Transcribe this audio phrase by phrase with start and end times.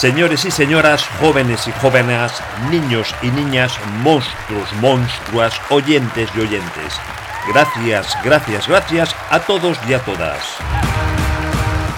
[0.00, 2.32] Señores y señoras, jóvenes y jóvenes,
[2.70, 6.98] niños y niñas, monstruos, monstruas, oyentes y oyentes.
[7.46, 10.56] Gracias, gracias, gracias a todos y a todas.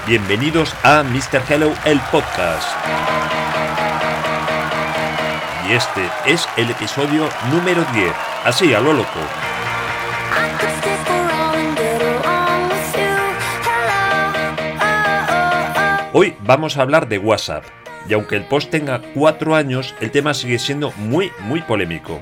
[0.05, 1.45] Bienvenidos a Mr.
[1.49, 2.69] Hello, el podcast.
[5.69, 8.13] Y este es el episodio número 10,
[8.45, 9.21] así a lo loco.
[16.15, 17.65] Hoy vamos a hablar de WhatsApp,
[18.09, 22.21] y aunque el post tenga cuatro años, el tema sigue siendo muy, muy polémico.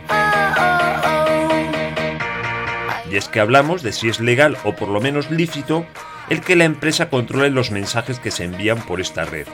[3.10, 5.84] Y es que hablamos de si es legal o por lo menos lícito
[6.28, 9.48] el que la empresa controle los mensajes que se envían por esta red,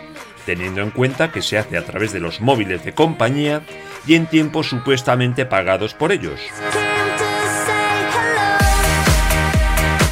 [0.44, 3.62] teniendo en cuenta que se hace a través de los móviles de compañía
[4.06, 6.38] y en tiempos supuestamente pagados por ellos.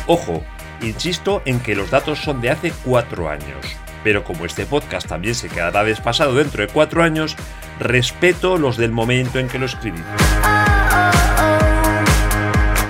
[0.06, 0.42] Ojo,
[0.80, 5.34] insisto en que los datos son de hace cuatro años, pero como este podcast también
[5.34, 7.34] se quedará despasado dentro de cuatro años,
[7.80, 9.98] respeto los del momento en que lo escribí.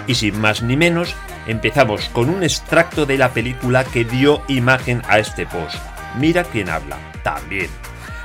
[0.06, 1.14] Y sin más ni menos,
[1.46, 5.78] empezamos con un extracto de la película que dio imagen a este post.
[6.18, 7.68] Mira quién habla, también.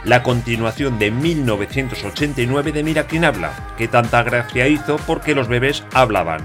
[0.04, 5.84] La continuación de 1989 de Mira quién habla, que tanta gracia hizo porque los bebés
[5.94, 6.42] hablaban.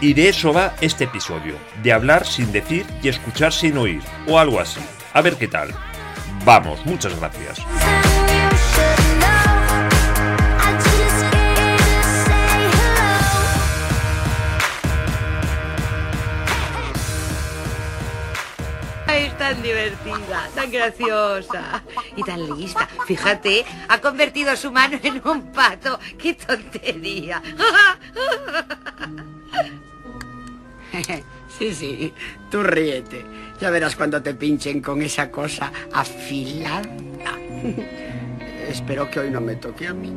[0.00, 4.38] Y de eso va este episodio, de hablar sin decir y escuchar sin oír, o
[4.38, 4.80] algo así.
[5.12, 5.74] A ver qué tal.
[6.44, 7.60] Vamos, muchas gracias.
[19.38, 21.84] Tan divertida, tan graciosa
[22.16, 22.88] y tan lista.
[23.06, 26.00] Fíjate, ha convertido a su mano en un pato.
[26.18, 27.40] ¡Qué tontería!
[31.58, 32.12] Sí, sí,
[32.50, 33.24] tú ríete.
[33.60, 36.82] Ya verás cuando te pinchen con esa cosa afilada.
[38.68, 40.12] Espero que hoy no me toque a mí.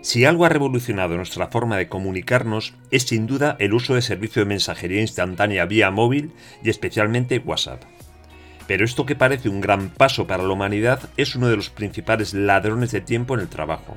[0.00, 4.40] Si algo ha revolucionado nuestra forma de comunicarnos es sin duda el uso de servicio
[4.40, 6.32] de mensajería instantánea vía móvil
[6.62, 7.82] y especialmente WhatsApp.
[8.68, 12.34] Pero esto que parece un gran paso para la humanidad es uno de los principales
[12.34, 13.96] ladrones de tiempo en el trabajo.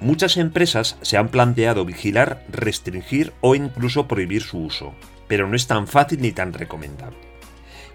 [0.00, 4.94] Muchas empresas se han planteado vigilar, restringir o incluso prohibir su uso,
[5.26, 7.18] pero no es tan fácil ni tan recomendable.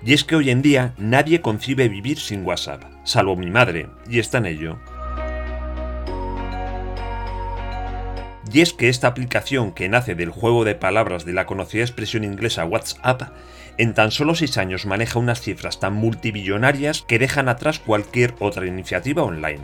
[0.05, 4.19] Y es que hoy en día nadie concibe vivir sin WhatsApp, salvo mi madre, y
[4.19, 4.79] está en ello.
[8.55, 12.23] Y es que esta aplicación que nace del juego de palabras de la conocida expresión
[12.23, 13.23] inglesa WhatsApp,
[13.77, 18.65] en tan solo 6 años maneja unas cifras tan multibillonarias que dejan atrás cualquier otra
[18.65, 19.59] iniciativa online.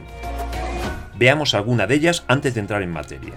[1.16, 3.35] Veamos alguna de ellas antes de entrar en materia.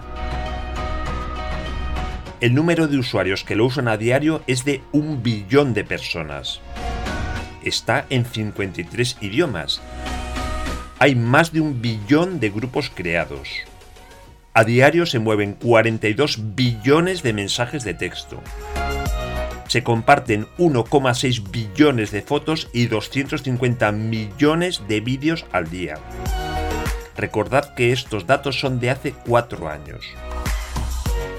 [2.40, 6.62] El número de usuarios que lo usan a diario es de un billón de personas.
[7.62, 9.80] Está en 53 idiomas.
[10.98, 13.48] Hay más de un billón de grupos creados.
[14.56, 18.40] A diario se mueven 42 billones de mensajes de texto.
[19.66, 25.96] Se comparten 1,6 billones de fotos y 250 millones de vídeos al día.
[27.16, 30.04] Recordad que estos datos son de hace 4 años.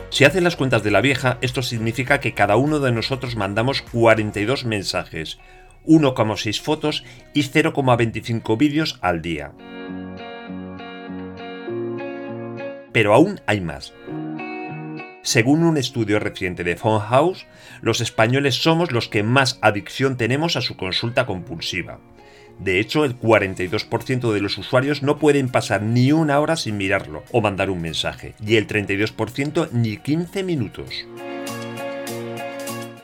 [0.10, 3.82] Si hacen las cuentas de la vieja, esto significa que cada uno de nosotros mandamos
[3.82, 5.40] 42 mensajes,
[5.86, 9.54] 1,6 fotos y 0,25 vídeos al día.
[12.96, 13.94] Pero aún hay más.
[15.22, 17.46] Según un estudio reciente de Phone House,
[17.82, 22.00] los españoles somos los que más adicción tenemos a su consulta compulsiva.
[22.58, 27.26] De hecho, el 42% de los usuarios no pueden pasar ni una hora sin mirarlo
[27.34, 31.06] o mandar un mensaje, y el 32% ni 15 minutos.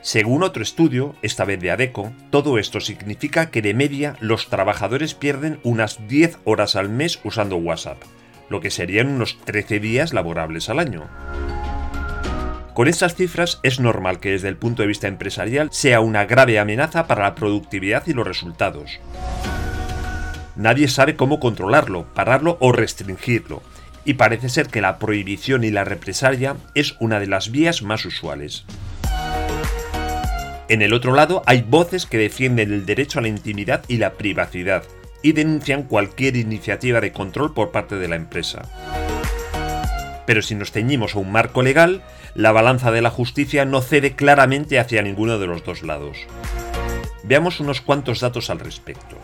[0.00, 5.12] Según otro estudio, esta vez de ADECO, todo esto significa que de media los trabajadores
[5.12, 8.02] pierden unas 10 horas al mes usando WhatsApp,
[8.52, 11.08] lo que serían unos 13 días laborables al año.
[12.74, 16.58] Con estas cifras es normal que desde el punto de vista empresarial sea una grave
[16.58, 19.00] amenaza para la productividad y los resultados.
[20.54, 23.62] Nadie sabe cómo controlarlo, pararlo o restringirlo,
[24.04, 28.04] y parece ser que la prohibición y la represalia es una de las vías más
[28.04, 28.64] usuales.
[30.68, 34.14] En el otro lado hay voces que defienden el derecho a la intimidad y la
[34.14, 34.84] privacidad,
[35.22, 38.62] y denuncian cualquier iniciativa de control por parte de la empresa.
[40.26, 42.02] Pero si nos ceñimos a un marco legal,
[42.34, 46.18] la balanza de la justicia no cede claramente hacia ninguno de los dos lados.
[47.24, 49.16] Veamos unos cuantos datos al respecto.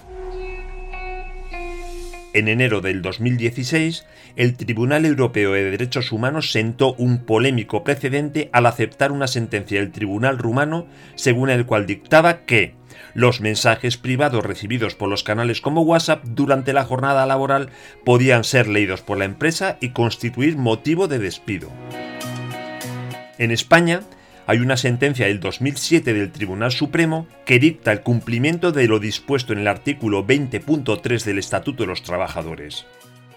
[2.34, 4.04] En enero del 2016,
[4.36, 9.92] el Tribunal Europeo de Derechos Humanos sentó un polémico precedente al aceptar una sentencia del
[9.92, 12.74] Tribunal rumano según el cual dictaba que
[13.14, 17.70] los mensajes privados recibidos por los canales como WhatsApp durante la jornada laboral
[18.04, 21.70] podían ser leídos por la empresa y constituir motivo de despido.
[23.38, 24.02] En España,
[24.48, 29.52] hay una sentencia del 2007 del Tribunal Supremo que dicta el cumplimiento de lo dispuesto
[29.52, 32.86] en el artículo 20.3 del Estatuto de los Trabajadores.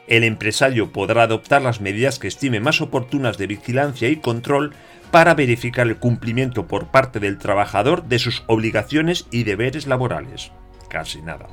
[0.07, 4.73] El empresario podrá adoptar las medidas que estime más oportunas de vigilancia y control
[5.11, 10.53] para verificar el cumplimiento por parte del trabajador de sus obligaciones y deberes laborales.
[10.89, 11.47] Casi nada.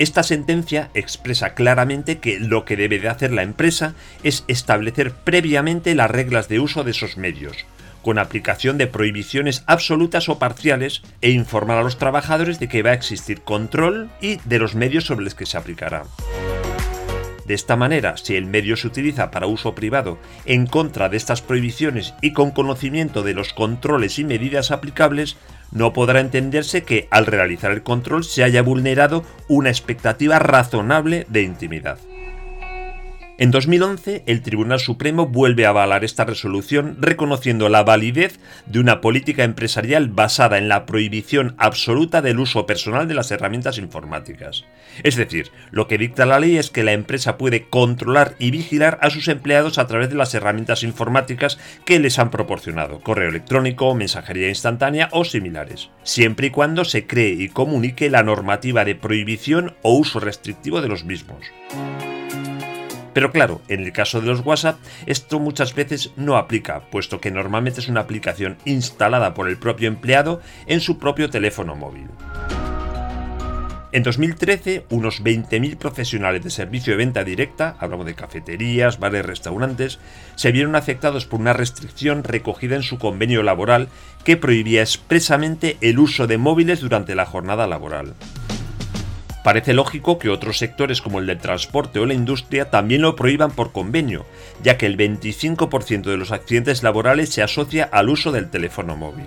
[0.00, 3.94] Esta sentencia expresa claramente que lo que debe de hacer la empresa
[4.24, 7.64] es establecer previamente las reglas de uso de esos medios,
[8.06, 12.90] con aplicación de prohibiciones absolutas o parciales e informar a los trabajadores de que va
[12.90, 16.04] a existir control y de los medios sobre los que se aplicará.
[17.46, 21.42] De esta manera, si el medio se utiliza para uso privado en contra de estas
[21.42, 25.36] prohibiciones y con conocimiento de los controles y medidas aplicables,
[25.72, 31.42] no podrá entenderse que al realizar el control se haya vulnerado una expectativa razonable de
[31.42, 31.98] intimidad.
[33.38, 39.02] En 2011, el Tribunal Supremo vuelve a avalar esta resolución reconociendo la validez de una
[39.02, 44.64] política empresarial basada en la prohibición absoluta del uso personal de las herramientas informáticas.
[45.02, 48.98] Es decir, lo que dicta la ley es que la empresa puede controlar y vigilar
[49.02, 53.94] a sus empleados a través de las herramientas informáticas que les han proporcionado, correo electrónico,
[53.94, 59.76] mensajería instantánea o similares, siempre y cuando se cree y comunique la normativa de prohibición
[59.82, 61.44] o uso restrictivo de los mismos.
[63.16, 67.30] Pero claro, en el caso de los WhatsApp, esto muchas veces no aplica, puesto que
[67.30, 72.08] normalmente es una aplicación instalada por el propio empleado en su propio teléfono móvil.
[73.90, 79.98] En 2013, unos 20.000 profesionales de servicio de venta directa, hablamos de cafeterías, bares, restaurantes,
[80.34, 83.88] se vieron afectados por una restricción recogida en su convenio laboral
[84.24, 88.12] que prohibía expresamente el uso de móviles durante la jornada laboral.
[89.46, 93.52] Parece lógico que otros sectores como el del transporte o la industria también lo prohíban
[93.52, 94.26] por convenio,
[94.60, 99.26] ya que el 25% de los accidentes laborales se asocia al uso del teléfono móvil.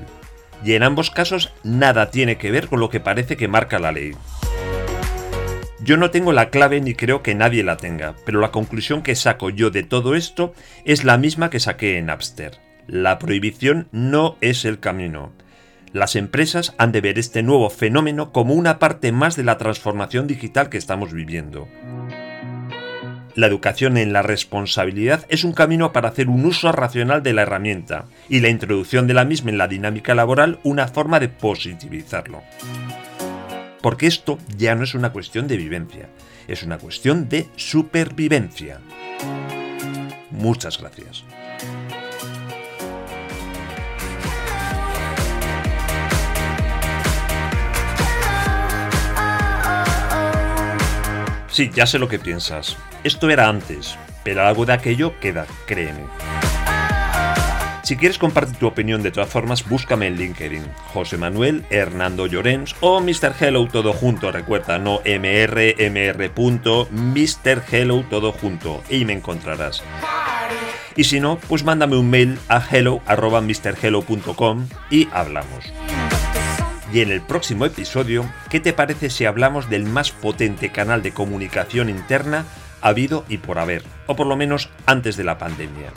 [0.62, 3.94] Y en ambos casos nada tiene que ver con lo que parece que marca la
[3.94, 4.12] ley.
[5.80, 9.15] Yo no tengo la clave ni creo que nadie la tenga, pero la conclusión que
[9.15, 12.60] saco yo de todo esto es la misma que saqué en Napster.
[12.88, 15.31] La prohibición no es el camino.
[15.91, 20.27] Las empresas han de ver este nuevo fenómeno como una parte más de la transformación
[20.27, 21.68] digital que estamos viviendo.
[23.33, 27.44] La educación en la responsabilidad es un camino para hacer un uso racional de la
[27.44, 32.44] herramienta y la introducción de la misma en la dinámica laboral una forma de positivizarlo.
[33.81, 36.09] Porque esto ya no es una cuestión de vivencia,
[36.47, 38.80] es una cuestión de supervivencia.
[40.31, 41.24] Muchas gracias.
[51.59, 52.77] Sí, ya sé lo que piensas.
[53.03, 56.06] Esto era antes, pero algo de aquello queda, créeme.
[57.83, 60.63] Si quieres compartir tu opinión de todas formas, búscame en LinkedIn,
[60.94, 63.33] José Manuel Hernando Llorens o Mr.
[63.38, 65.75] Hello todo junto, recuerda, no mr,
[66.93, 67.63] mr.
[67.69, 69.84] Hello todo junto, y me encontrarás.
[70.95, 75.65] Y si no, pues mándame un mail a hello.mrhello.com y hablamos.
[76.91, 81.12] Y en el próximo episodio, ¿qué te parece si hablamos del más potente canal de
[81.12, 82.46] comunicación interna
[82.81, 85.91] habido y por haber, o por lo menos antes de la pandemia?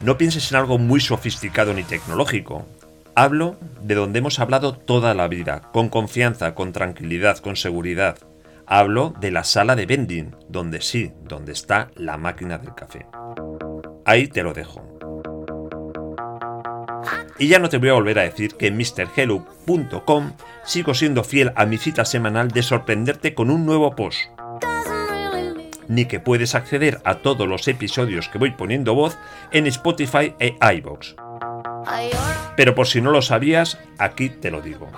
[0.00, 2.66] No pienses en algo muy sofisticado ni tecnológico.
[3.14, 8.18] Hablo de donde hemos hablado toda la vida, con confianza, con tranquilidad, con seguridad.
[8.66, 13.06] Hablo de la sala de vending, donde sí, donde está la máquina del café.
[14.04, 14.89] Ahí te lo dejo.
[17.40, 20.32] Y ya no te voy a volver a decir que en MrHello.com
[20.62, 24.20] sigo siendo fiel a mi cita semanal de sorprenderte con un nuevo post.
[25.88, 29.16] Ni que puedes acceder a todos los episodios que voy poniendo voz
[29.52, 31.16] en Spotify e iBox.
[32.56, 34.90] Pero por si no lo sabías, aquí te lo digo.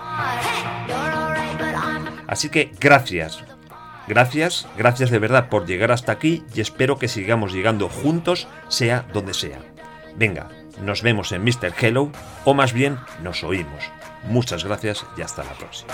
[2.26, 3.44] Así que gracias,
[4.08, 9.06] Gracias, gracias de verdad por llegar hasta aquí y espero que sigamos llegando juntos, sea
[9.12, 9.60] donde sea.
[10.16, 10.48] Venga,
[10.80, 11.72] nos vemos en Mr.
[11.80, 12.10] Hello,
[12.44, 13.84] o más bien nos oímos.
[14.24, 15.92] Muchas gracias y hasta la próxima.